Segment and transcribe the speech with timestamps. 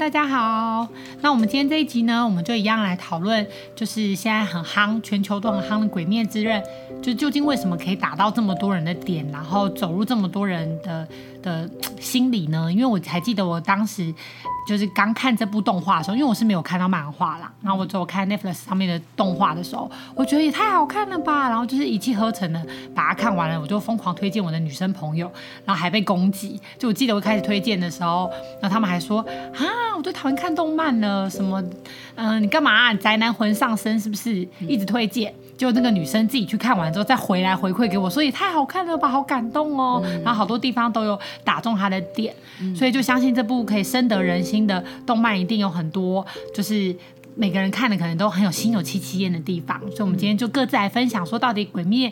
[0.00, 0.88] 大家好。
[1.20, 3.46] 那我们今天这一集呢，我们就一样来讨论，
[3.76, 6.58] 就是现在很夯，全球都很夯的《鬼灭之刃》，
[7.02, 11.06] 就究竟为什么可以打到这么多人的点，然后走入这么多人的
[11.42, 11.68] 的
[12.00, 12.70] 心理呢？
[12.72, 14.12] 因为我还记得我当时
[14.66, 25.30] 就是刚看这部动画的时候，因为我是没有看到漫画啦，然后我只有看 Netflix 上面的动画的时候，我觉得也太好看了吧，然后就是一气呵成的把它看完了，我就疯狂推荐我的女生朋友，
[25.64, 26.60] 然后还被攻击。
[26.78, 28.30] 就我记得我开始推荐的时候，
[28.60, 29.20] 然后他们还说
[29.54, 31.62] 啊，我最讨厌看动漫了，什么
[32.14, 32.92] 嗯、你干嘛？
[32.94, 34.46] 宅男魂上身是不是？
[34.60, 35.34] 一直推荐。
[35.60, 40.00] 就那个女生自己去看完之后，再回来回馈给我，说也太好看了吧，好感动哦。
[40.02, 46.96] 嗯、然后好多地方都有打中她的点，嗯、所以就相信这部可以深得人心的动漫一定有很多，就是
[47.34, 49.78] 每个人看的可能都很有心有戚戚焉的地方。
[49.90, 52.08] 所以，我们今天就各自来分享，说到底《鬼灭》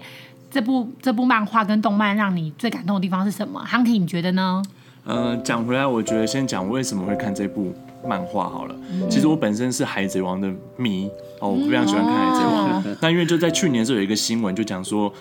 [0.50, 4.62] 这部这部漫画跟动漫让你最感动的地方是什么？Hunky，你觉得呢？
[5.06, 7.72] 嗯、呃，讲回来，我觉得先讲为什么会看这部
[8.06, 8.74] 漫画好了。
[8.90, 11.10] 嗯、其实我本身是海贼王的迷。
[11.40, 12.82] 哦，我非常喜欢看海贼王。
[13.00, 15.12] 那、嗯、 因为就在去年的时候有一个新闻，就讲说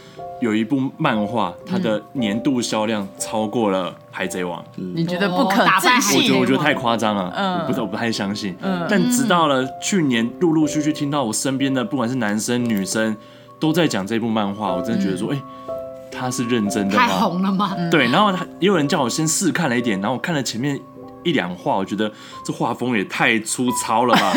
[0.41, 4.63] 有一部漫画，它的年度销量超过了海贼王。
[4.75, 6.17] 你觉得不可置信？
[6.17, 8.55] 我觉得我觉得太夸张了，嗯、我不是我不太相信。
[8.63, 13.15] 嗯、但直到了去年，陆陆续续听到我身边的不管是男生女生
[13.59, 15.73] 都在讲这部漫画，我真的觉得说，哎、嗯，
[16.11, 17.07] 他、欸、是认真的吗？
[17.07, 17.75] 太红了吗？
[17.91, 20.79] 对，然后他也有人叫我先试看了一点，然后我看了前面。
[21.27, 22.09] 一两画，我觉得
[22.45, 24.33] 这画风也太粗糙了吧？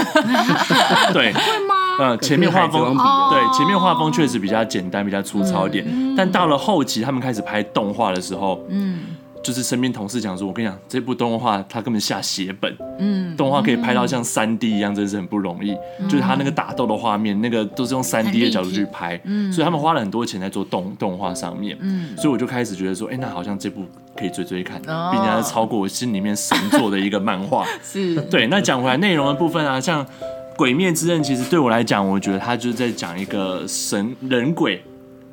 [1.15, 1.75] 对，会吗？
[2.01, 2.97] 呃，前面画风，
[3.31, 5.85] 对，前面画风确实比较简单，比较粗糙一点。
[5.87, 9.10] 嗯、但到了后期，他们开始拍动画的时候，嗯。
[9.43, 15.73] 就是身边同事讲说，我跟你讲，这部动画它根本下血本，嗯，动画可以拍到像三 D 一样，真的是很不容易。
[15.99, 28.47] 嗯、就是他那个打斗的画面，那个都是用三 D 的角度去拍，嗯，所以他们花了很多钱在做动动画上面，嗯，所以我就开始觉得说，哎、欸，那好像这部可以追追看，并且超过我心里面神作的一个漫画， 是 对。
[28.49, 30.05] 那讲回来内容的部分啊，像
[30.57, 34.83] 《鬼灭之刃》，其实对我来讲，我觉得他就是在讲一个神人鬼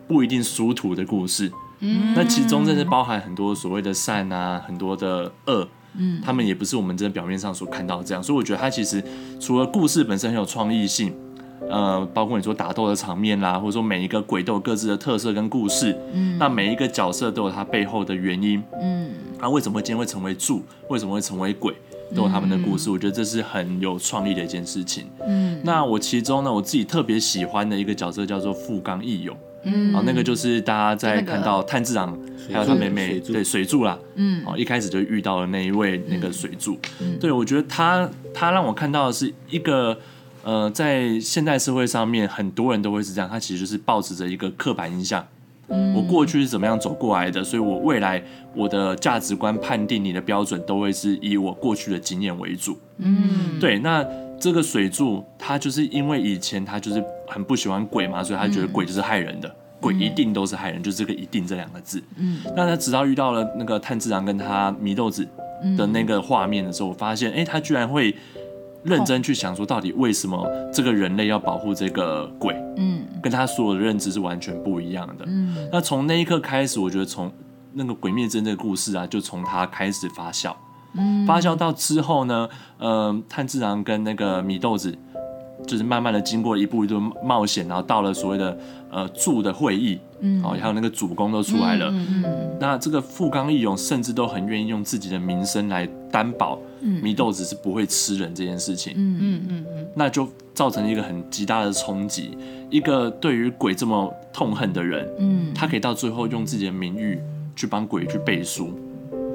[0.07, 1.51] 不一定殊途的故事。
[1.79, 9.03] 嗯，那其中真的包含很多所谓的善啊，很多的恶，嗯，他们也不是我们这表面上所看到的这样，所以我觉得它其实
[9.39, 11.13] 除了故事本身很有创意性，
[11.69, 21.73] 呃，包括你说打斗的场面啦，或者说每一个鬼都有各自的特色跟故事，嗯，那每一个角色都有它背后的原因，嗯，那为什么会今天会成为柱，为什么会成为鬼，
[22.15, 29.35] 都有他们的故事，我觉得这是很有创意的一件事情，嗯，那我其中呢，我自己特别喜欢的一个角色叫做富冈义勇。
[29.63, 32.17] 嗯，哦，那个就是大家在看到炭治郎
[32.51, 39.97] 还有他妹妹，对，水柱啦，嗯，哦，一开始就遇到了那一位那个水柱，嗯，对，我觉得他他让我看到的是一个
[40.43, 45.25] 呃，在现代社会上面，很多人都会是这样，他其实就是抱持着一个刻板印象，
[45.67, 48.23] 嗯，我过去是怎么样走过来的，所以我未来
[48.55, 54.05] 我的价值观判定你的标准都会是以我过去的经验为主，嗯，对，那。
[54.39, 62.01] 这个水柱，他就是因为以前他就是很不喜欢鬼嘛，所以他觉得鬼就是害人的，嗯、鬼一定都是害人，嗯、就是这个“一定”这两个字。
[62.17, 65.27] 嗯，那他直到遇到了那个炭治郎跟他祢豆子
[65.75, 68.15] 的那个画面的时候，我发现，哎，他居然会
[68.83, 72.55] 认真去想说，到底为什么这个人类要保护这个鬼？
[72.77, 75.25] 嗯，跟他所有的认知是完全不一样的。
[75.27, 77.31] 嗯，那从那一刻开始，我觉得从
[77.73, 80.55] 那个鬼灭之刃这个故事啊，就从他开始发酵。
[81.27, 82.49] 发酵到之后呢，
[82.79, 84.97] 呃，炭治郎跟那个米豆子，
[85.65, 88.57] 就是慢慢的经过一步一步冒险，然后到了所谓的
[88.89, 102.37] 呃柱的会议，嗯，哦，还有那个主公都出来了，嗯，嗯，那这个富冈义勇甚至都很愿意用自己的名声来担保，米豆子是不会吃人这件事情，嗯嗯嗯嗯，那就造成一个很极大的冲击，
[102.69, 107.19] 一个对于鬼这么痛恨的人，嗯，他可以到最后用自己的名誉
[107.55, 108.71] 去帮鬼去背书。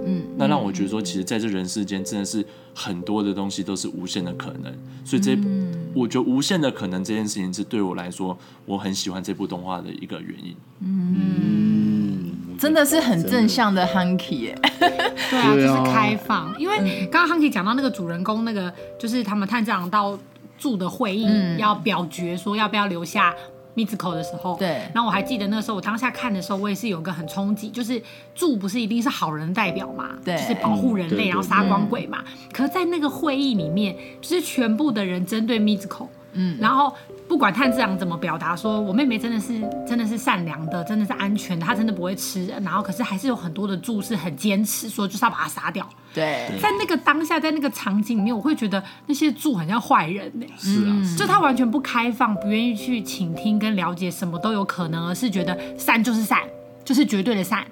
[0.04, 2.44] 嗯，那让我觉得说，其实在这人世间，真的是
[2.74, 4.72] 很多的东西都是无限的可能。
[5.04, 10.56] 所以这，嗯、我觉得无限的可能这件事情，是对我来说，我很喜欢这部动画的一个原因。
[10.80, 14.58] 嗯，真的是很正向的 Hunky 耶。
[14.78, 16.54] 对啊， 就是开放。
[16.58, 20.18] 因为刚刚 Hunky 讲到那个主人公，那个就是他们探长到
[20.58, 23.34] 住的会议，嗯、要表决说要不要留下。
[23.74, 28.00] Mitsuko 的时候，对，然后我还记得那个时候，我当下看的时候，我也是有个很冲击，就是
[28.34, 32.22] 柱不是一定是好人代表嘛，对，就是保护人类，然后杀光鬼嘛。
[32.52, 36.94] 可是，在那个会议里面，就是全部的人针对 Mitsuko，嗯，然后
[37.28, 42.62] 不管炭治郎怎么表达，说我妹妹真的是真的是善良的，真的是安全的，她真的不会吃人。
[42.62, 45.88] 然后可是还是有很多的柱是很坚持，说就是要把她杀掉。
[46.14, 50.46] 对，在那个当下，在那个场景里面，我会觉得那些柱很像坏人呢。
[50.58, 56.40] 是啊，就他完全不开放，不愿意去倾听跟了解，什么都有可能，而是觉得善就是善，
[56.84, 57.64] 就是绝对的善。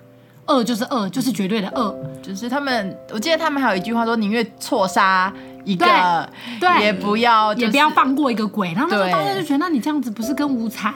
[0.47, 2.99] 恶就是恶，就是绝对的恶，就是他们。
[3.12, 5.32] 我记得他们还有一句话说：“宁愿错杀
[5.73, 6.29] 一个，
[6.59, 10.95] 对，也不要，也不要放过一个鬼。”然后那时候大家就觉得，那你这样子不是跟无惨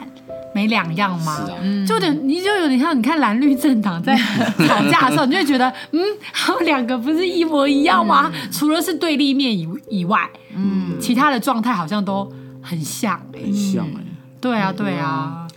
[0.53, 1.35] 没两样吗？
[1.45, 1.57] 是啊，
[1.87, 4.15] 就有点，你就有点像你看蓝绿政党在
[4.67, 6.01] 吵架的时候，你就会觉得，嗯，
[6.33, 8.31] 他们两个不是一模一样吗？
[8.51, 12.31] 除了是对立面以以外，嗯，其他的状态好像都
[12.61, 14.01] 很像，很像哎。
[14.39, 15.47] 对啊，对啊。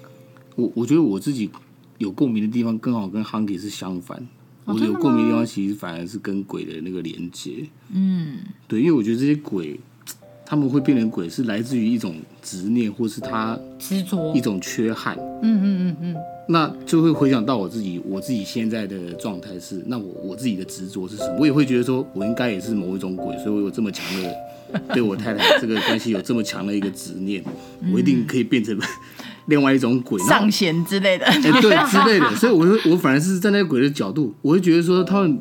[0.56, 1.50] 我我觉得我自己。
[1.98, 4.24] 有共鸣的地方，刚好跟 Hunky 是相反。
[4.68, 7.66] 哦、我有共鸣的地方，其实反而是跟鬼的那个连接。
[7.90, 8.36] 嗯，
[8.66, 9.80] 对，因为我觉得这些鬼，
[10.44, 15.16] 他们会变成鬼，是来自于一种执念，或是他执着一种缺憾。
[15.42, 16.16] 嗯嗯嗯嗯。
[16.50, 21.36] 那就会回想到我自己，我自己现在的状态是，那我我自己的执着是什么？
[21.40, 24.34] 我也会觉得说，我应该也是某一种鬼，所以我有这么强的
[24.92, 27.42] 对我太太这个关系有这么强的一个执念，
[27.92, 28.78] 我一定可以变成。
[29.48, 31.52] 另外一种鬼上弦之类的，哎，对
[31.90, 35.38] 之类的，所以我会我反而是站在鬼的角度，我会觉得说 他们，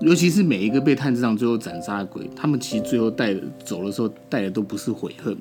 [0.00, 3.34] 尤其是每一个被探知上最后斩杀的鬼，他们其实最后带
[3.64, 5.36] 走的时候带的都不是悔恨，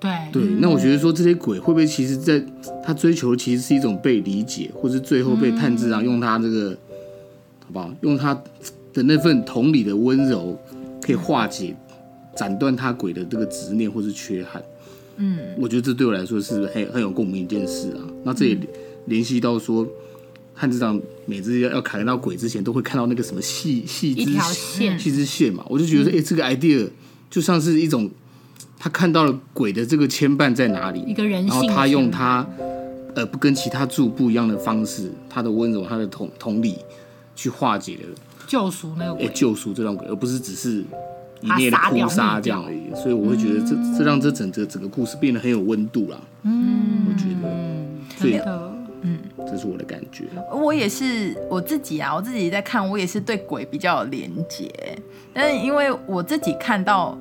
[0.00, 0.10] 对。
[0.32, 0.42] 对。
[0.58, 2.44] 那我觉得说这些鬼会不会其实在
[2.84, 6.76] 他追求其实是一种被理解，或是最后被探知上用他这个
[7.60, 8.34] 好不好，用他
[8.92, 10.58] 的那份同理的温柔，
[11.00, 11.76] 可以化解
[12.34, 14.60] 斩断他鬼的这个执念或是缺憾。
[15.16, 18.00] 嗯，我觉得这对我来说是很很有共鸣一件事啊。
[18.24, 18.58] 那这也
[19.06, 19.86] 联系到说，
[20.54, 25.64] 炭治郎每次要要砍到鬼之前，都会看到那个什么细细支线、细支线嘛。
[25.68, 26.88] 我就觉得说，哎、这个 idea
[27.30, 28.10] 就像是一种
[28.78, 32.46] 他看到了鬼的这个牵绊在哪里，一个人性，然后他用他
[33.14, 36.76] 呃不跟其他柱不一样的方式，他的温柔，他的同同理，
[37.36, 38.08] 去化解了
[38.46, 40.84] 救赎那个鬼，救赎这种鬼，而不是只是。
[41.44, 46.18] 一面的哭杀这样而已，所以我会觉得这这让这整个整个故事变得很有温度啦。
[46.42, 50.24] 嗯，我觉得，对的，嗯，这是我的感觉。
[50.50, 54.72] 我也是我自己啊，我自己在看，我也是对鬼比较有连结。
[55.34, 57.18] 但是因为我自己看到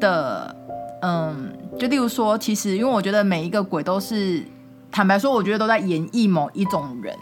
[0.00, 0.56] 的，
[1.02, 4.42] 嗯，就例如说，其实因为我觉得每一个鬼都是，
[4.90, 7.14] 坦白说，我觉得都在演绎某一种人。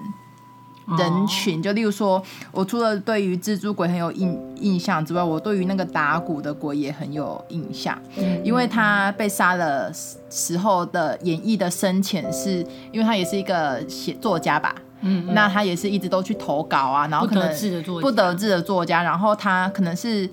[0.97, 2.23] 人群，就例如说，
[2.53, 9.93] 我除了对于蜘蛛鬼很有印印象之外，我对于那个打鼓的鬼也很有印象，嗯、因为他被杀的
[10.31, 20.31] 时候的演绎的深浅，是因为他也是一个写作家吧，嗯，嗯，那他也是一直都去投稿啊，然后可能不得志的作家，不得志的作家，然后他可能是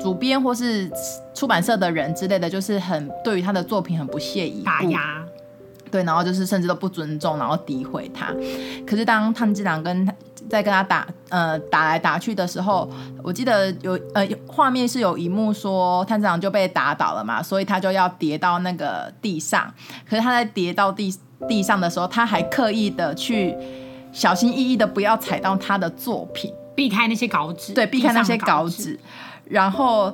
[0.00, 0.90] 主编或是
[1.32, 5.24] 出版社的人之类的，就是很对于他的作品很不屑一顾，打压。
[5.92, 8.34] 对，然后就是甚至都不尊重，然后诋毁他。
[8.86, 10.08] 可是当炭治郎跟
[10.48, 12.90] 在跟他打呃打来打去的时候，
[13.22, 19.72] 我记得有呃画面是有一幕说炭治郎就被打倒了嘛，所以他就要跌到那个地上。
[20.08, 21.14] 可是他在跌到地
[21.46, 23.54] 地上的时候，他还刻意的去
[24.12, 28.98] 小心翼翼的不要踩到他的作品，避开那些稿纸，对，避开那些稿纸。
[29.44, 30.10] 然后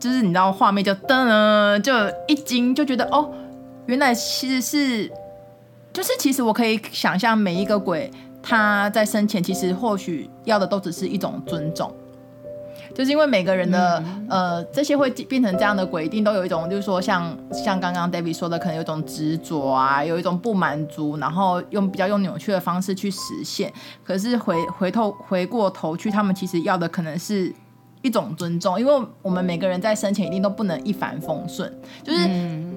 [0.00, 1.92] 就是你知道画面就噔，就
[2.26, 3.30] 一惊，就觉得哦。
[3.86, 5.10] 原来其实是，
[5.92, 8.10] 就是其实我可以想象每一个鬼
[8.42, 11.92] 他在生前其实或许要的都只是一种尊重，
[12.94, 23.72] 就是因为每个人的、嗯、呃这些会变成这样的鬼，一定都有一种就是说像像刚刚 David 说的，可能有一种执着啊，有一种不满足，然后用比较用扭曲的方式去实现。
[24.04, 27.52] 可是回回头回过头去，他们其实要的可能是。
[28.02, 31.70] 一种尊重，因为我们每个人在生前一定都不能一帆风顺，
[32.02, 32.28] 就是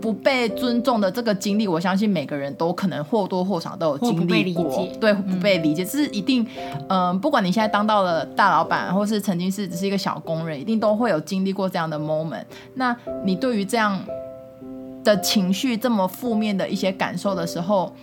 [0.01, 6.45] 不被尊重的这个经历，我相信每个人都可能或多或少都有经历过，对，不被理解，这是一定。
[6.89, 12.43] 嗯、呃，不管你现在当到了大老板，或是曾经是只是一个小工人，一定都会有经历过这样的 moment。
[12.75, 13.97] 那你对于这样
[15.03, 17.93] 的情绪这么负面的一些感受的时候，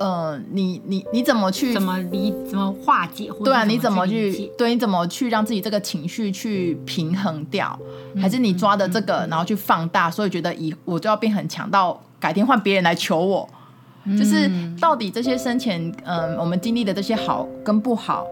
[0.00, 3.30] 呃，你你你怎么去怎么理怎么化解？
[3.44, 4.70] 对啊，你怎么去对？
[4.74, 7.78] 你怎么去让自己这个情绪去平衡掉？
[8.14, 13.48] 嗯、还是你抓的这个，嗯、然后去放大，所以觉得以我就要变很强，到改天换别人来求我？
[14.04, 18.26] 嗯、就是到底这些生前，嗯、呃，我们经历的这些好跟不好，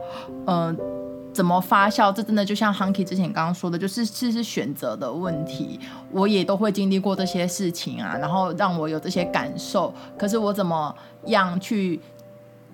[0.47, 0.98] 嗯、呃。
[1.33, 2.13] 怎么发酵？
[2.13, 5.79] 这真的就像 Hunky 之前刚刚说的，就是是是选择的问题。
[6.11, 9.93] 我也都会经历过这些事情啊，然后让我有这些感受。
[10.19, 10.95] 可是我怎么
[11.27, 12.01] 样去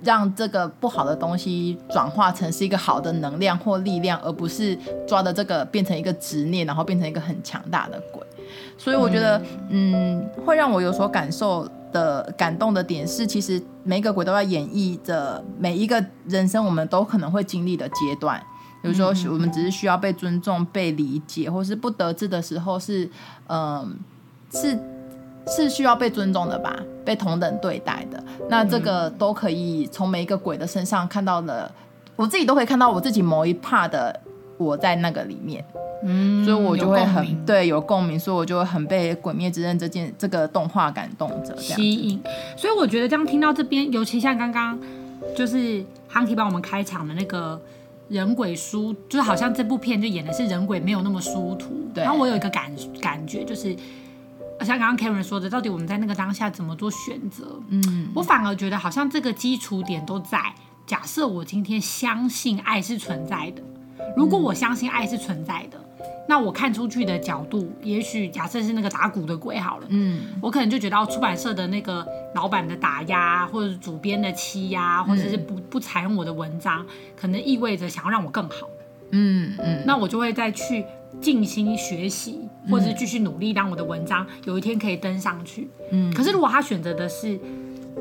[0.02, 8.22] 让这个不好的东西转化成是一个好的能量或力量，而不是抓的这个变成一个执念，然后变成一个很强大的鬼。
[8.78, 9.38] 所以我觉得，
[9.70, 18.42] 嗯，嗯，会让我有所感受的感动的点是，其实每一个鬼都在演绎着每一个人生我们都可能会经历的阶段。
[18.82, 23.08] 比如说，我们只是需要被尊重、被理解，或是不得志的时候是，
[23.46, 23.88] 嗯、呃，
[24.50, 24.78] 是
[25.46, 28.22] 是需要被尊重的吧，被同等对待的。
[28.50, 31.72] 那这个都可以从每一个鬼的身上看到了，
[32.16, 34.20] 我自己都可以看到我自己某一 part 的
[34.58, 35.64] 我在那个里面。
[36.04, 42.20] 嗯，所以我就会很对有共鸣，所以我就会很被《鬼灭之刃》这件这个动画感动着，吸引。
[42.56, 44.78] 所以我觉得这样听到这边，尤其像刚刚
[45.36, 47.60] 就是 Hunky 帮我们开场的那个
[48.08, 51.88] 人鬼殊，就是好像这部片就演的是人鬼没有那么殊途。
[51.94, 52.04] 对。
[52.04, 52.70] 然后我有一个感
[53.00, 53.74] 感觉，就是
[54.60, 57.58] 像刚刚 Karen 说的，到底我们在那个当下怎么做选择？
[57.70, 60.38] 嗯，我反而觉得好像这个基础点都在。
[60.86, 63.62] 假设我今天相信爱是存在的，
[64.16, 65.78] 如果我相信爱是存在的。
[66.26, 76.84] 那我看出去的角度，也许假设是那个打鼓的鬼好了，嗯，我可能就觉得出版社的那个老板的打压，或者是主编的欺压，或者是不不采用我的文章，
[77.14, 78.66] 可能意味着想要让我更好，
[79.10, 80.82] 嗯嗯，那我就会再去
[81.20, 86.10] 静心学习，或者是继续努力，让我的文章有一天可以登上去，嗯。
[86.14, 87.38] 可是如果他选择的是，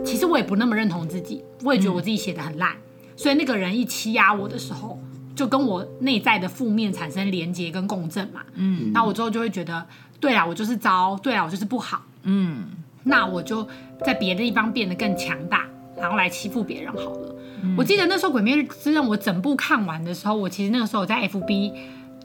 [0.06, 2.78] 其实我也不那么认同自己，我也觉得我自己写的很烂，
[3.18, 4.98] 所以那个人一欺压我的时候。
[5.36, 9.86] 就跟我内在的负面产生连接跟共振嘛，嗯，那我之后就会觉得，
[10.20, 12.66] 对啊，我就是糟，对啊，我就是不好，嗯，
[13.04, 13.68] 那我就
[14.06, 15.66] 在别的地方变得更强大，
[15.98, 17.36] 然后来欺负别人好了。
[17.64, 21.74] 嗯、我记得那时候《鬼灭之刃》我整部看完的时候，我其实那个时候我在 FB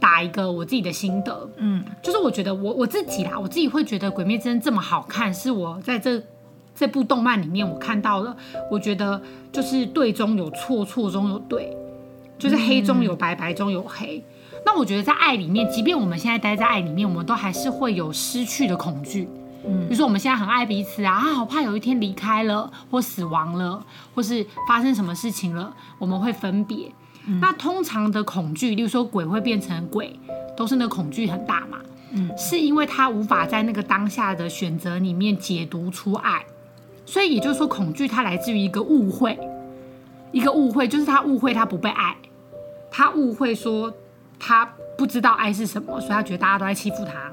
[0.00, 6.23] 打一个我自己的心得，嗯，就是我觉得我我自己啦，我自己会觉得《鬼灭之刃》这么好看，是我在这
[6.75, 8.37] 这部动漫里面我看到了，
[8.71, 9.23] 我觉得
[9.53, 11.75] 就是对中有错，错中有对。
[12.38, 14.23] 就是黑中有白，白中有黑。
[14.64, 19.28] 那我觉得在爱里面，即便我们现在待在爱里面，我们都还是会有失去的恐惧。
[19.66, 26.90] 嗯，比如说我们现在很爱彼此啊，啊，好怕有一天离开了，或死亡了，或是发生什么事情了，我们会分别。
[27.26, 30.18] 嗯，那通常的恐惧，例如说鬼会变成鬼，
[30.57, 31.78] 都是那个恐惧很大嘛。
[32.12, 36.45] 嗯，是因为他无法在那个当下的选择里面解读出爱，
[37.04, 39.38] 所以也就是说，恐惧它来自于一个误会，
[40.33, 42.16] 一个误会就是他误会他不被爱。
[42.99, 43.95] 他误会说
[44.40, 47.33] 他不知道爱是什么，所以他觉得大家都在欺负他。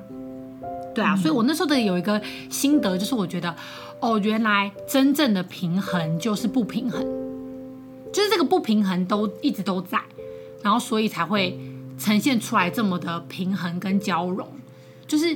[0.93, 3.55] 对啊，所以我那时候的有一个心得，就是我觉得，
[3.99, 7.01] 哦，原来真正的平衡就是不平衡，
[8.13, 9.99] 就是这个不平衡都一直都在，
[10.61, 11.59] 然后所以才会
[11.97, 14.47] 呈现出来这么的平衡跟交融，
[15.07, 15.35] 就是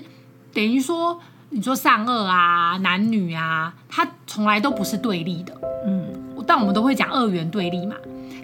[0.53, 1.19] 等于说，
[1.49, 5.59] 你说善恶啊、男女啊，它从来都不是对立的。
[5.87, 6.13] 嗯，
[6.45, 7.95] 但我们都会讲二元对立嘛。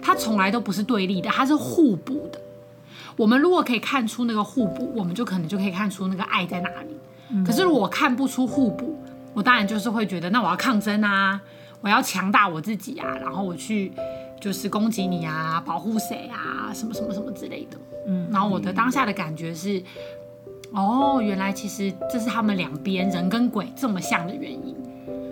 [0.02, 2.40] 它从来都不是对立的，它是互补的。
[3.16, 6.96] 我们如果可以看出那个互补，我们就可能就可以看出那个爱在哪里。
[7.30, 7.42] 嗯。
[7.42, 8.94] 可是如果看不出互补，
[9.32, 11.40] 我当然就是会觉得，那我要抗争啊，
[11.80, 13.90] 我要强大我自己啊，然后我去
[14.38, 17.78] 就是攻击你啊，保护谁啊，什么什么什么之类的。
[18.06, 18.28] 嗯。
[18.30, 19.82] 然后我的当下的感觉是，
[20.72, 24.76] 哦，原来其实这是他们两边人跟鬼这么像的原因。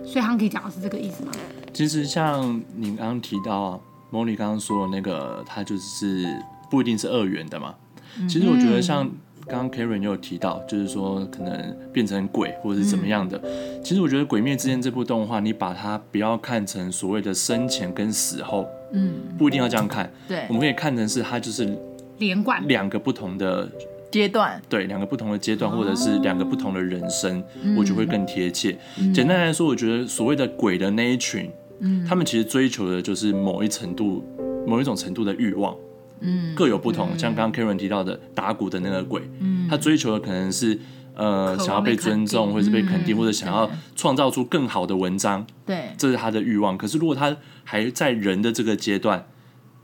[0.03, 1.31] 所以他们可以讲的是这个意思吗？
[1.71, 3.79] 其实像您刚刚提到。
[4.15, 6.25] 莫莉刚刚说的那个，它就是
[6.71, 7.75] 不一定是二元的嘛。
[8.29, 9.05] 其实我觉得像
[9.45, 13.37] 刚刚 Karen 也有提到，就是说可能变成鬼或者是怎么样的。
[13.83, 20.09] 其实我觉得《鬼灭之刃》这部动画，你把它不要看成所谓的生前跟死后，嗯，不一定要这样看。
[20.29, 21.77] 对，我们可以看成是它就是
[22.19, 23.69] 连贯两个不同的
[24.09, 27.43] 阶段，对，两个不同的阶段，或者是两个不同的人生，
[27.77, 28.77] 我觉得会更贴切。
[29.13, 31.51] 简单来说，我觉得所谓的鬼的那一群。
[31.79, 34.23] 嗯，他们其实追求的就是某一程度、
[34.65, 35.75] 某一种程度的欲望，
[36.21, 37.09] 嗯，各有不同。
[37.11, 40.79] 嗯、像刚刚 Karen 提到的打鼓的那个鬼，嗯，他追求的可能是
[41.15, 46.77] 呃想要被尊重，或者是被肯定，嗯、或者想要创造出更好的文章，对，这是他的欲望。
[46.77, 49.25] 可是如果他还在人的这个阶段，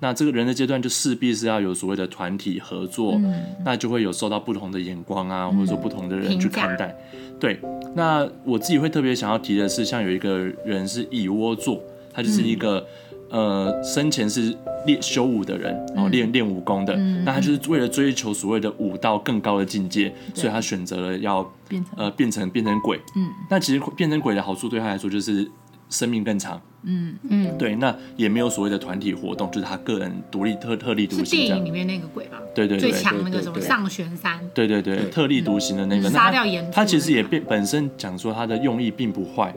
[0.03, 6.95] 那这个人的阶段就势必是要有所谓的团体合作，嗯、那就会有受到不同的眼光啊，或者说不同的人去看待，
[7.41, 7.59] 对。
[7.93, 11.81] 那我自己会特别想要提的是，像有一个人是蚁窝座，
[12.13, 12.85] 他就是一个、
[13.31, 14.55] 嗯、呃生前是
[14.85, 22.97] 练修武的人，然后练练武功的，嗯、那他就是为了追求所谓的武道更高的境界，嗯、所以他选择了要变成呃变成变成鬼。
[23.17, 25.45] 嗯，那其实变成鬼的好处对他来说就是
[25.91, 26.59] 生命更长。
[26.83, 31.25] 嗯嗯，对，那也没有所谓的团体活动，就是他个人独立特特立独行。
[31.25, 32.41] 是电影里面那个鬼吧？
[32.55, 34.39] 对对对，最强那个什么上玄山。
[34.51, 36.09] 对对对，特立独行的那个。
[36.09, 36.67] 杀掉炎。
[36.71, 39.53] 他其实也变本身讲说他的用意并不坏，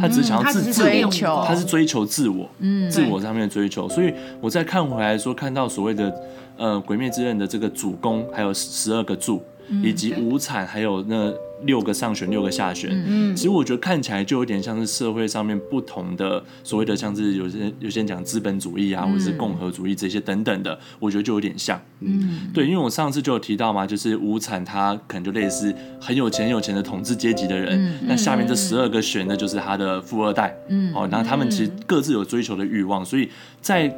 [0.00, 3.88] 他只是想要自嗯他是自我，追求他是追求自我，嗯自我上面的追求。
[3.88, 6.12] 所以我再看回来说，看到所谓的
[6.56, 9.40] 呃《鬼灭之刃》的这个主攻，还有十二个柱，
[9.80, 11.32] 以及对无惨，还有那
[11.66, 12.90] 六个上选，六个下选。
[13.06, 21.80] 嗯其实我觉得看起来就有点像是社会上面不同的所谓的，像是有些有些人讲资本主义啊，或者是共和主义这些等等的，我觉得就有点像。
[22.00, 33.28] 嗯，对，因为我上次就有提到嘛，就是无产他可能就类似很有钱很有钱的统治阶级的人，那、下面这十二个选的，就是他的富二代，嗯，哦，然后他们其实各自有追求的欲望，所以
[33.60, 33.92] 在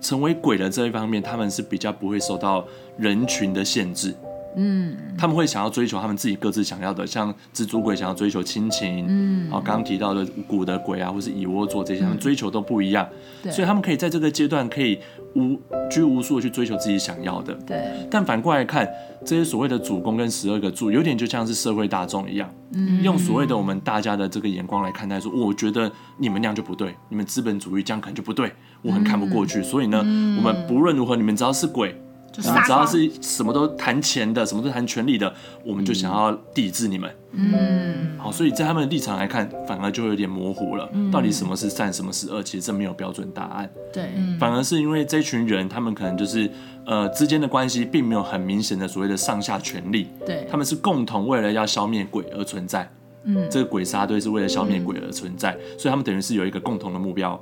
[0.00, 2.66] 成为鬼的这一方面，他们是比较不会受到
[2.98, 4.12] 人群的限制。
[4.56, 13.08] 嗯，他们会想要追求他们自己各自想要的，像蜘蛛鬼想要追求亲情，嗯，然后刚刚提到的古的鬼啊，或是蚁窝座这些，他们追求都不一样，
[13.42, 13.50] 对。
[13.52, 14.98] 所以他们可以在这个阶段可以
[15.34, 15.58] 无
[15.90, 17.54] 拘无束的去追求自己想要的。
[17.66, 18.88] 对，但反过来看，
[19.24, 23.02] 这些所谓的主公跟十二个柱，有点就像是社会大众一样，嗯。
[23.02, 31.94] 用所谓的我们大家的这个眼光来看待，说我觉得你们那样就不对，你们资本主义这样可能就不对，我很看不过去，所以呢，我们不论如何，你们只要是鬼，
[32.32, 35.32] 就你们只要是什么都谈钱的，什么都谈权力的，
[35.64, 37.10] 我们就想要抵制你们。
[37.32, 43.70] 嗯，好，所以在他们的立场来看，反而就有点模糊了，到底什么是善，什么是恶，其实这没有标准答案。
[43.92, 44.10] 对，
[44.40, 46.50] 反而是因为这群人，他们可能就是
[46.86, 52.90] 呃之间的关系并没有很明显的所谓的上下权力，对他们是共同为了要消灭鬼而存在。
[53.24, 57.40] 嗯，这个鬼杀队是为了消灭鬼而存在，所以他们等于是有一个共同的目标。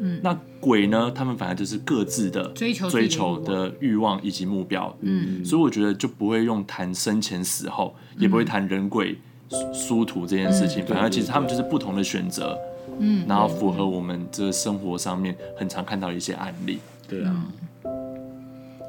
[0.00, 1.12] 嗯，那鬼呢？
[1.14, 4.96] 他们反而就是各自的追求追求的欲望以及目标。
[5.00, 9.18] 嗯，所以我觉得就不会用谈生前死后，也不会谈人鬼
[9.72, 12.58] 殊途这件事情，反而其实他们就是不同的选择。
[12.98, 16.78] 嗯，然后符合我们这个生活上面很常看到的一些案例。
[17.08, 17.46] 对啊，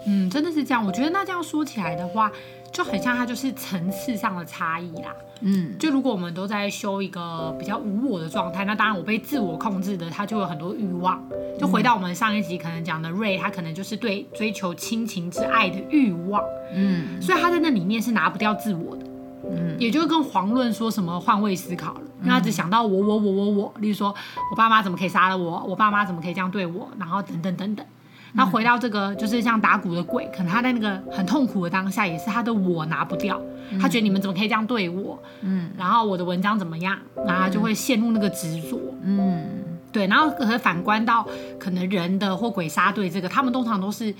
[0.05, 0.85] 嗯，真的是这样。
[0.85, 2.29] 我觉得那这样说起来的话，
[2.71, 5.13] 就很像它就是层次上的差异啦。
[5.41, 11.21] 嗯，就如果我们都在修一个比较无我的状态，那当然我被自我控制的，他就有很多欲望。
[11.59, 16.43] 就回到我们上一集可能讲的瑞，他可能就是对追求亲情之爱的欲望。
[16.73, 19.05] 嗯，所以他在那里面是拿不掉自我的。
[19.43, 24.13] 嗯，也就是跟黄论说什么换位思考了，因为他只想到我我我我我，例如说
[24.51, 27.85] 我爸妈怎么可以杀了我，我爸妈怎么可以这样对我，然后等等等等。
[28.33, 33.41] 那回到这个，就是像打鼓的鬼，可能他在那个很痛苦的当下，也是他的我拿不掉，
[33.79, 39.49] 他觉得你们怎么可以这样对我，嗯，然后我的文章怎么样，然后他就会陷入那个执着，嗯，
[39.91, 41.27] 对，然后可是反观到
[41.59, 44.13] 可能人的或鬼杀队这个，他们通常都是，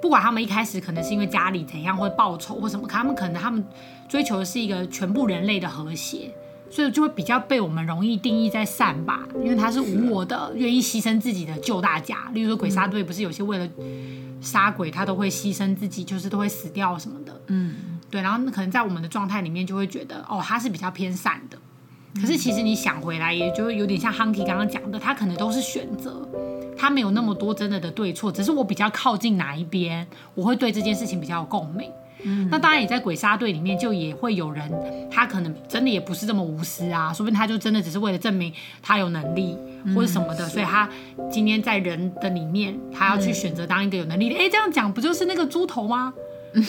[0.00, 3.62] 不管他们一开始可能是因为家里怎样或者报仇或什么，他们可能他们
[4.08, 6.30] 追求的是一个全部人类的和谐。
[6.70, 12.30] 所以就会比较被我们容易定义在善吧，因为他是无我的，愿意牺牲自己的救大家。
[12.32, 13.68] 例如说鬼杀队，不是有些为了
[14.40, 17.40] 杀鬼，他都会牺牲自己，就是都会死掉什么的。
[17.48, 17.74] 嗯，
[18.08, 18.22] 对。
[18.22, 21.58] 然后可能在我们的状态里面，就会觉得哦，他是比较偏善的。
[22.20, 26.28] 可是其实你想回来，也就有点像 Hunky 刚刚讲的，他可能都是选择，
[26.76, 31.88] 他没有那么多真的的对错，只是我比较靠近哪一边，我会对这件事情比较有共鸣。
[32.24, 34.70] 嗯，那当然，也在鬼杀队里面，就也会有人，
[35.10, 38.52] 他可能真的也不是这么无私啊，说不定他就真的只是为了证明
[38.82, 39.56] 他有能力
[39.94, 40.88] 或者什么的，所以他
[41.30, 44.34] 今天在人的里面，他要去选择当一个有能力的。
[44.36, 46.12] 哎、欸，这样讲不就是那个猪头吗？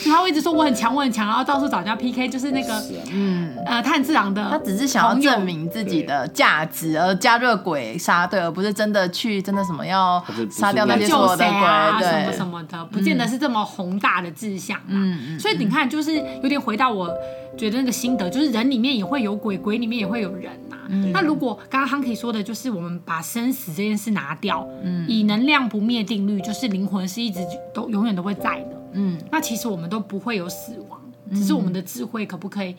[0.04, 14.78] 他会一直说我很强，我很强，然后到处找人家 PK，就是那个，嗯，呃，炭治郎的，他只是想要证明自己的价值而加热鬼杀队，而不是真的去真的什么要杀掉那些所有的鬼，啊、对什么什么的，不见得是这么宏大的志向。
[14.86, 15.40] 嗯嗯。
[15.40, 17.10] 所以你看，就是有点回到我
[17.56, 20.86] 觉得那个心得，就是人里面也会有鬼，鬼里面也会有人呐、啊。
[20.88, 21.10] 嗯。
[21.12, 27.40] 那如果刚刚 Hunky 说的，就是我们把生死这件事拿掉，嗯，以能量不灭定律，就是灵魂是一直
[27.74, 28.81] 都永远都会在的。
[28.92, 31.00] 嗯，那其实我们都不会有死亡，
[31.30, 32.76] 只是我们的智慧可不可以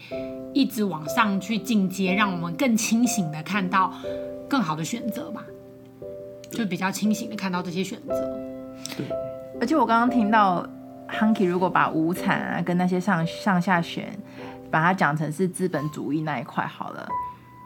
[0.54, 3.94] 一直往上去进阶，让我们更清醒的看到
[4.50, 5.44] 更好的选择吧？
[6.52, 8.14] 就比较清醒的看到这些选择。
[8.96, 9.08] 对，
[9.60, 10.64] 而且我刚刚听到
[11.10, 14.16] Hunky 如果把无产啊跟那些上上下选，
[14.70, 17.08] 把它讲成是资本主义那一块好了，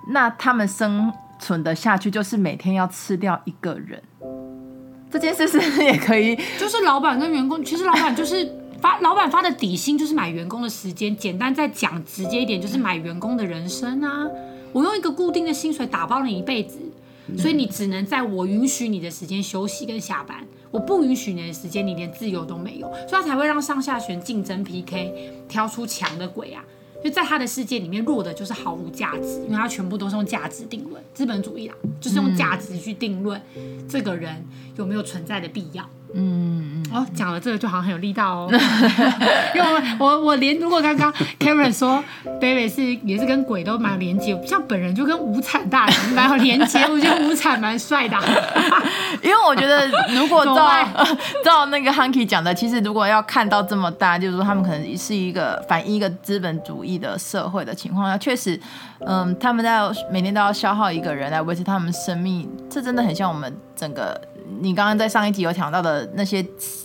[0.08, 4.02] 那他们生存的下去就是每天要吃掉一个人。
[5.12, 6.38] 这件事是不是也可以？
[6.60, 11.16] 就是老板跟员工，其实老板就是发， 老板发的底薪就是买员工的时间。
[11.16, 14.28] 简单再讲直接一点，就是买员工的人生啊。
[14.74, 16.78] 我用一个固定的薪水打包你一辈子，
[17.38, 22.88] 所以你只能在我允许你的时间休息跟下班，我不允许你的时间，你连自由都没有。
[23.08, 26.64] 所以他才会让上下旋竞争 PK，挑出强的鬼啊。
[27.04, 33.42] 就在他的世界里面，弱的就是毫无价值，因为他全部都是用价值定论，资本主义啦，就是用价值去定论
[33.88, 34.44] 这个人
[34.78, 35.88] 有没有存在的必要。
[36.14, 38.50] 嗯嗯，哦，讲了这个就好像很有力道哦，
[39.54, 39.68] 因为
[40.00, 42.04] 我我我连如果刚刚 Karen 说
[42.40, 48.18] David 是也是跟鬼都蛮有连接，像本人就跟无产大人蛮有连接，我觉得无产蛮帅的，
[49.22, 50.86] 因为我觉得如果 照
[51.44, 58.60] 照那个 Hunky 讲的，其实如果要看到这么大，就是说他们可能是一个反映一个资本主义的社会的情况下，确实，
[59.06, 64.20] 嗯，他们在每天都要消耗一个人来维持他们生命，这真的很像我们整个。
[64.60, 66.44] 你刚刚在上一集有讲到的那些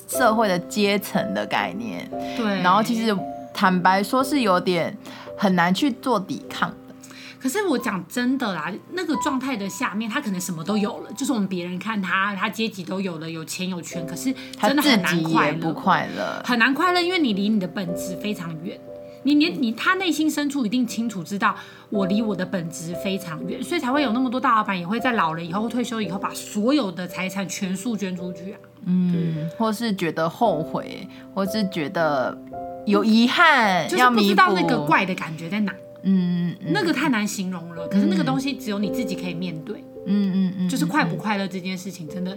[0.08, 3.16] 社会的阶层的概念，对，然后其实
[3.54, 4.94] 坦白说是有点
[5.38, 6.94] 很难去做抵抗的。
[7.40, 18.78] 可是我讲真的啦，那个状态的下面，他可能什么都有了，就是我们别人看他，他阶级都有了，有钱有权，可是真的很难快乐，不快乐，很难快乐，因为你离你的本质非常远。
[19.24, 21.54] 你连你他内心深处一定清楚知道，
[21.90, 28.58] 我离我的本职非常远，所以才会有那么多大老板也会在老了以后退休以后把所有的财产全数捐出去啊。
[28.84, 32.36] 嗯，或是觉得后悔，或是觉得
[32.84, 35.72] 有遗憾，就是不知道那个怪的感觉在哪。
[36.02, 37.86] 嗯，那个太难形容了。
[37.86, 39.84] 可是那个东西只有你自己可以面对。
[40.04, 42.36] 嗯嗯嗯，就是快不快乐这件事情，真的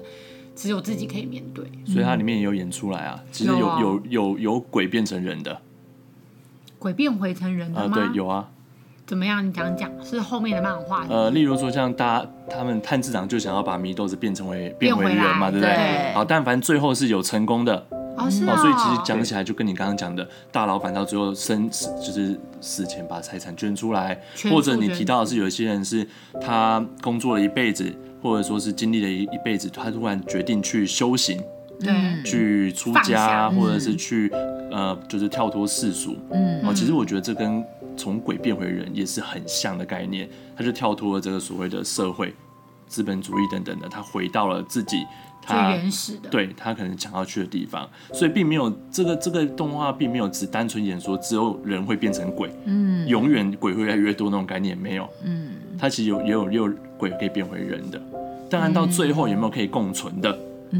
[0.55, 1.65] 只有自己可以面对。
[1.83, 5.59] 所以它里面也有演出来啊，其实有有有有，有鬼变成人的。
[6.85, 7.95] 鬼变回成人的吗？
[7.95, 8.47] 呃，对，有啊。
[9.07, 9.43] 怎么样？
[9.43, 11.03] 你讲讲，是后面的漫画。
[11.09, 16.13] 呃，例如说像大家他们探治郎就想要把祢豆子变成为变回人嘛，对不对？
[16.13, 17.75] 好，但凡最后是有成功的。
[18.17, 18.29] 哦。
[18.29, 24.21] 所以其实讲起来就跟你刚刚讲的大老板到最后生死就是死前把财产捐出来，
[24.51, 26.07] 或者你提到的是有一些人是
[26.39, 31.41] 他工作了一辈子，或者说是经历了一一辈子，他突然决定去修行。
[31.77, 31.93] 对，
[32.23, 36.15] 去出家，或者是去、嗯、呃，就是跳脱世俗。
[36.31, 37.63] 嗯，哦，其实我觉得这跟
[37.95, 40.29] 从鬼变回人也是很像的概念。
[40.57, 42.33] 他就跳脱了这个所谓的社会
[42.87, 45.05] 资本主义等等的，他回到了自己
[45.41, 47.89] 他最原始的，对他可能想要去的地方。
[48.13, 55.09] 所以并没有这个这个动画并没有只单纯演说只有人会变成鬼，嗯，永远鬼会越来越多那种概念没有。
[55.23, 58.01] 嗯，他其实有也有也有鬼可以变回人的，
[58.49, 60.31] 当然到最后有没有可以共存的？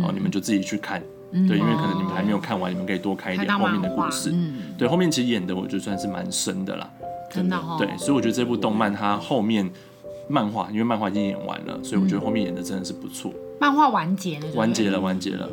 [0.01, 1.01] 哦，你们就自己去看，
[1.35, 4.31] 嗯、对，因为可能你们还没有看完，你们可以多看一点后面的故事。
[4.33, 6.89] 嗯、对，后面其实演的我觉得算是蛮深的啦，
[7.29, 7.75] 真的哦。
[7.77, 9.69] 对，所以我觉得这部动漫它后面
[10.29, 13.33] 漫画，因为漫画已经演完了，所以我觉得后面演的真的是不错。
[13.59, 15.49] 漫画完结了，完结了，完结了。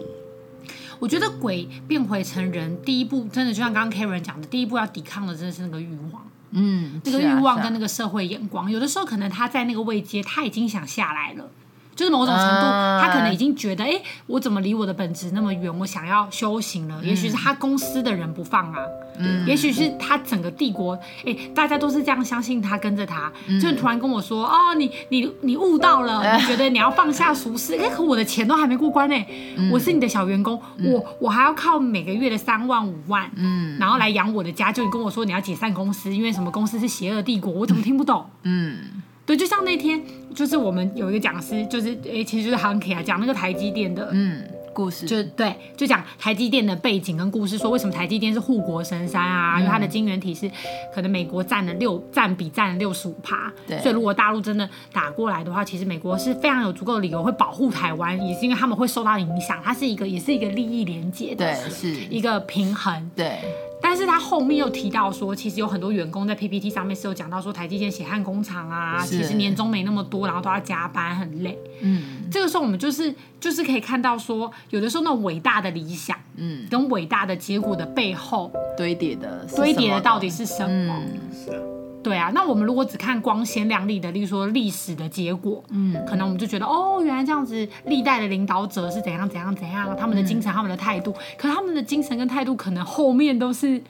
[1.01, 11.51] 我觉得鬼变回成人第一步，真的就像刚刚 Karen 讲的，第一步要抵抗的真的是那个欲望，嗯，那个欲望跟那个社会眼光，有的时候可能他在那个位阶，他已经想下来了。
[11.95, 12.63] 就是某种程度，
[13.01, 15.79] 他可能已经觉得，哎、欸，我怎么离我的本职那么远？
[15.79, 17.01] 我想要修行了。
[17.03, 18.79] 也许是他公司的人不放啊，
[19.19, 29.25] 嗯、也许是他整个帝国，哎、欸，大家都是这样相信他，跟着他，嗯、就突然跟我说，哦，你你你悟到了， 你觉得你要放下俗世，哎、欸，可我的钱都还没过关呢，
[29.57, 38.25] 嗯、我是你的小员工，嗯、我我还要靠每个月的三万五万，嗯，然后来养我的家，就你跟我说你要解散公司，因为什么公司是邪恶帝国，我怎么听不懂？
[38.45, 39.03] 嗯。
[39.25, 40.03] 对，就像那天，
[40.35, 44.43] 就是我们有一个讲师，就是诶，其实就是 Hunky 啊，讲那个台积电的嗯
[44.75, 49.59] 故事，就对，就讲台积电的背景跟故事，说为什么台积电是护国神山啊？
[49.59, 50.51] 嗯、因为它的晶圆体是
[50.93, 63.39] 可能美国占了六占比占了六十五趴，对，所以如果大陆真的打过来的话，其实美国是非常有足够的理由会保护台湾，也是因为他们会受到影响，它是一个也是一个利益连结的，对，是一个平衡，对。
[63.83, 71.59] 但是他后面又提到说，其实有很多员工在 PPT 上面是有讲到说，台积电血汗工厂啊，其实年终没那么多，然后都要加班，很累。
[71.83, 80.95] 嗯，这个时候我们就是就是可以看到说，有的时候那种伟大的理想，嗯，跟伟大的结果的背后堆叠的堆叠的到底是什么？
[80.97, 81.82] 嗯，是。
[82.03, 93.81] 对啊，那我们如果只看光鲜亮丽的，例如说历史的结果，嗯，可能我们就觉得哦，原来这样子，历代的领导者是怎样怎样怎样，他们的精神、嗯、他们的态度，可是他们的精神跟态度，可能后面都是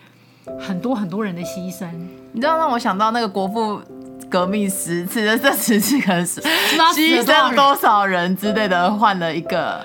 [0.61, 1.89] 很多很多人的牺牲。
[2.33, 3.81] 你知道让我想到那个国父
[4.29, 6.41] 革命十次的这十次，可能是
[6.95, 9.81] 牺牲多少人之类的，换了一个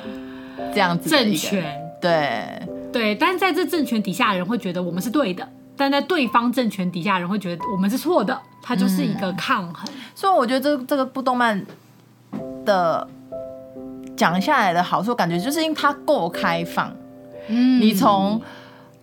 [0.74, 1.74] 这样子政权。
[2.02, 2.62] 对
[2.92, 5.48] 对，但是在这政权底下的人会觉得我们是对的。
[5.78, 9.88] 但在对方政权底下，人会觉得我们是错的，它就是一个抗衡。
[9.94, 11.64] 嗯、所以我觉得这这个部动漫
[12.66, 13.08] 的
[14.16, 16.92] 讲下来的好处，感觉就是因为它够开放。
[17.48, 18.42] 嗯，你从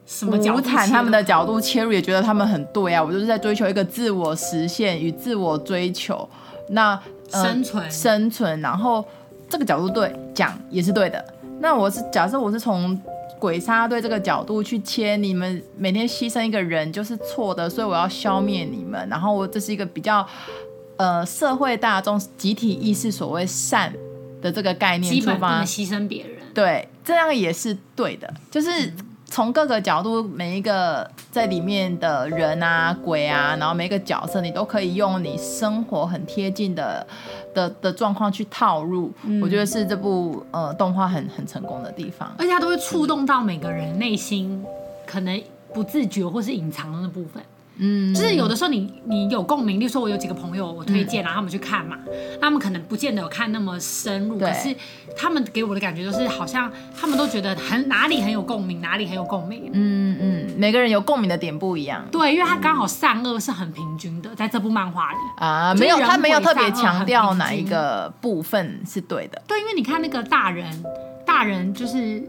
[0.04, 3.02] 什么无产他们的角度切入，也觉得他们很对啊。
[3.02, 6.28] 我就是在追求一个自我实现与自我追求，
[6.70, 9.04] 那、呃、生存生存，然后
[9.48, 11.24] 这个角度对讲也是对的。
[11.60, 13.00] 那我是假设我是从。
[13.44, 19.06] 鬼杀队这个角度去切，你们每天牺牲一个人就是错的，所以我要消灭你们。
[19.10, 20.26] 然后这是一个比较
[20.96, 23.92] 呃社会大众集体意识所谓善
[24.40, 26.38] 的这个概念出发，牺牲别人。
[26.54, 28.90] 对，这样也是对的，就是
[29.34, 37.04] 从各个角度，每一个在里面的人啊、鬼啊，然后每一个角色，你都可以用你生活很贴近的
[37.52, 39.12] 的的状况去套入。
[39.24, 44.64] 嗯、我觉得是这部呃动画很很成功的地方，而且它都会触动到每个人内心
[45.04, 45.42] 可能
[45.72, 47.42] 不自觉或是隐藏的那部分。
[47.76, 51.98] 嗯，就是有的时候你你有共鸣，例如说我有几个朋友我推荐，然后他们去看嘛，
[52.40, 54.74] 他们可能不见得有看那么深入，可是
[55.16, 59.70] 他们给我的感觉就是好像他们都觉得很哪里很有共鸣，哪里很有共鸣。
[59.72, 62.04] 嗯嗯，每个人有共鸣的点不一样。
[62.12, 69.42] 对，因为他刚好善恶是很平均的，在这部漫画里啊，没有他没有特别强调哪一个部分是对的。
[69.46, 70.70] 对，因为你看那个大人，
[71.26, 72.22] 大人就是。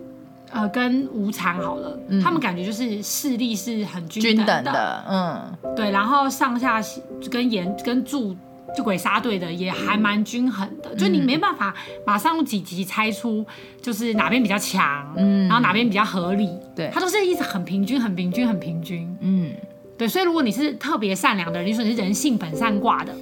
[0.51, 6.81] 呃，跟无惨好了，嗯、他们感觉就是势力是很均等的，嗯，对，然后上下
[7.29, 8.35] 跟严跟住
[8.75, 11.73] 就鬼杀队的也还蛮均衡的，嗯、就你没办法
[12.05, 13.45] 马上用几集猜出
[13.81, 19.51] 就是哪边比较强，嗯，然后哪边比较合理，对，他都是一直很平均，很平均，很平均，嗯，
[19.97, 23.13] 对，所以如果你是特别善良的人，你说你是人性本善挂的。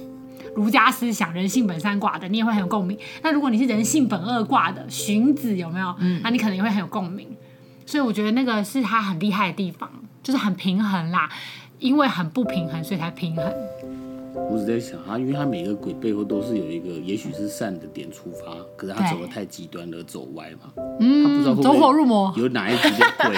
[0.54, 2.98] 儒家思想，人性本善卦的，你也会很有共鸣。
[3.22, 5.94] 那如果你是人性本恶卦的，荀子有没有？
[5.98, 7.28] 嗯，那你可能也会很有共鸣。
[7.86, 9.90] 所以我觉得那个是他很厉害的地方，
[10.22, 11.28] 就是很平衡啦。
[11.80, 13.44] 因为很不平衡，所以才平衡。
[14.50, 20.72] 我只在想啊，因为他每个鬼背后都是有一个，也许是善的点出发，可是他走的太极端而走歪嘛。
[21.00, 22.32] 嗯，他不知道会不会走火入魔。
[22.36, 23.36] 有哪一集的鬼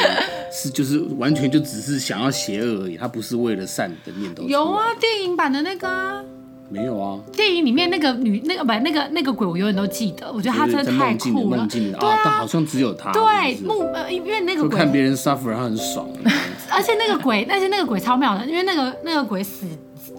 [0.52, 4.44] 是就是完全就只是想要邪恶而已，他不是为了善的念头。
[4.44, 6.24] 有啊，电影版的那个。
[6.68, 10.31] 没有啊，电影里面那个女那个不那个那个鬼，我永远都记得。
[10.33, 11.66] 我觉得他真的太酷了。
[11.68, 13.12] 对啊，但好像只有他。
[13.12, 16.09] 对，木呃，因为那个鬼看别人 suffer，他很爽。
[16.70, 19.66] 而且那个鬼，但是那个鬼超妙的，因为那个那个鬼死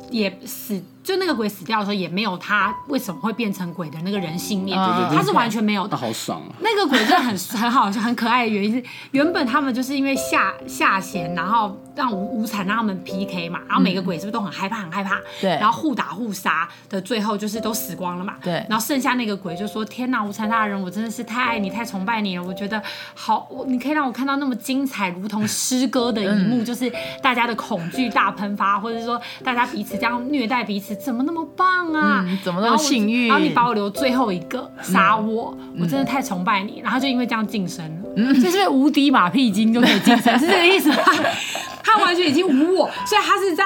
[0.10, 0.81] 也死。
[1.07, 5.91] 就那个鬼死掉的时候，也没有他为什么会变成鬼的那个人性面，他是完全没有的。
[5.91, 6.51] 他好爽啊！
[6.59, 15.17] 那个鬼真的很很好笑，很可爱的原因是，原本他们就是因为下下弦，然后让无无惨让他们 PK 嘛，然后每个鬼是不是都很害怕，很害怕？
[15.39, 15.51] 对。
[15.51, 18.35] 然后互打互杀的最后就是都死光了嘛。
[18.43, 18.65] 对。
[18.69, 22.43] 然后剩下那个鬼就说：“天哪，无惨大人，我真的是太爱你，太崇拜你了。
[22.43, 22.83] 我觉得
[23.15, 26.91] 好，我你可以让我看到那么精彩，如同诗歌的一幕，就是
[27.23, 32.25] 大家的恐惧大喷发，或者是说大家彼此这样虐待彼此。”怎么那么棒啊？
[32.27, 33.27] 嗯、怎么那么幸运？
[33.27, 36.81] 然后你把我留最后一个杀我，嗯、我真的太崇拜你。
[36.83, 40.97] 然后就因为这样晋升了，嗯、就是无敌马屁精就可以晋升，是这个意思吗？
[41.83, 43.65] 他完全已经无我，所以他是在。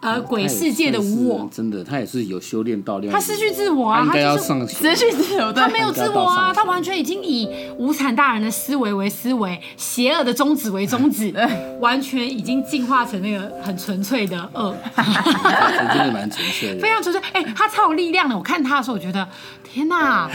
[0.00, 11.34] 呃，鬼世界的无我，真的，他也是有修炼到他失去自我啊，他应该要上失去自我，他没有自我啊，他完全已经以无产大人的思维为思维，邪恶的宗旨为宗旨，
[11.80, 17.22] 完全已经进化成那个很纯粹的恶， 真的蛮纯粹的， 非常纯粹。
[17.32, 19.28] 哎，他超有力量的，我看他的时候，我觉得
[19.62, 20.30] 天哪。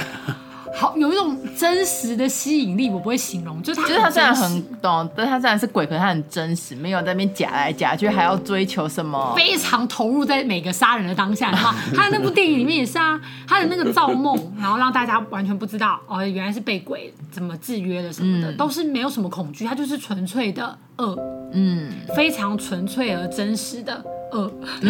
[0.77, 11.49] 好，有一种真实的吸引力，我不会形容，就是他，就是他虽然很懂，但他虽然是鬼，可是他很真实，没有在那边假来假去，还要追求什么，非常投入在每个杀人的当下。
[11.51, 21.17] 然 后他的那部电影里面也是啊，他的那个造梦，然后让大家完全不知道哦，原来是被鬼怎么制约的什么的，嗯、都是没有什么恐惧，他就是纯粹的恶，
[21.53, 24.51] 嗯，非常纯粹而真实的恶。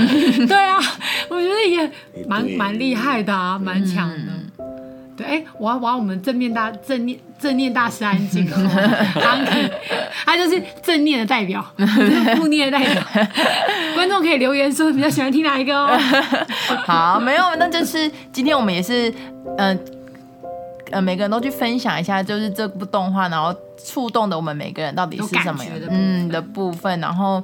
[0.48, 0.80] 对啊，
[1.30, 1.92] 我觉得也
[2.28, 4.16] 蛮蛮厉害的啊，蛮强的。
[4.16, 4.45] 嗯
[5.18, 8.58] 对，哎，我要我要我们正面大正念正念大师安静了，
[9.14, 9.38] 他
[10.26, 11.66] 他就是正念的代表，
[12.36, 13.02] 负念的代表。
[13.96, 15.98] 观众可以留言说比较喜欢听哪一个哦。
[16.86, 19.10] 好，没有，那就是今天我们也是，
[19.58, 19.80] 嗯、呃，
[20.92, 27.42] 呃，每个人都去分享一下，就是这部动画，然后触动的我们每个人到底是什么样的嗯的部分，然后。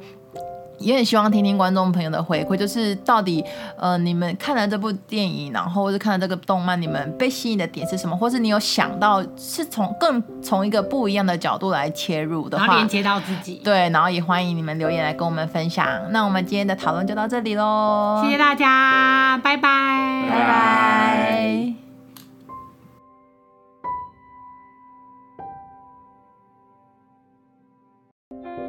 [0.81, 3.43] 也很希望听听观众朋友的回馈，就是到底
[3.77, 8.15] 呃你们看了这部电影，然后或者看了这个动漫，你们被吸引的点是什么？
[8.15, 13.61] 或是你有想到是从更从一个不一样的角度来切入的话，然后连接到自己。
[13.63, 15.87] 对，然后也欢迎你们留言来跟我们分享。
[16.11, 21.80] 那我们今天的讨论就到这里喽，谢谢大家，拜拜，拜拜。